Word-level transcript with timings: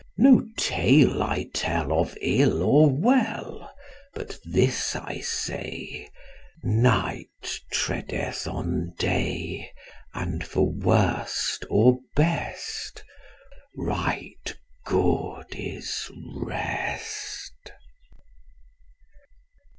No 0.17 0.41
tale 0.57 1.21
I 1.21 1.45
tell 1.53 1.93
Of 1.93 2.17
ill 2.21 2.63
or 2.63 2.89
well, 2.89 3.71
But 4.15 4.39
this 4.43 4.95
I 4.95 5.19
say: 5.19 6.09
Night 6.63 7.59
treadeth 7.71 8.47
on 8.47 8.93
day, 8.97 9.69
And 10.15 10.43
for 10.43 10.67
worst 10.67 11.65
or 11.69 11.99
best 12.15 13.03
Right 13.77 14.57
good 14.87 15.53
is 15.53 16.09
rest. 16.35 17.71